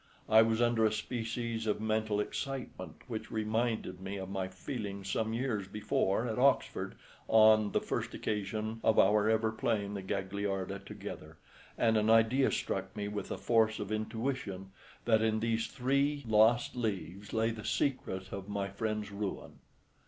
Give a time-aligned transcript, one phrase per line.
[0.27, 5.31] I was under a species of mental excitement which reminded me of my feelings some
[5.31, 6.95] years before at Oxford
[7.27, 11.37] on the first occasion of our ever playing the Gagliarda together,
[11.77, 14.71] and an idea struck me with the force of intuition
[15.05, 19.59] that in these three lost leaves lay the secret of my friend's ruin.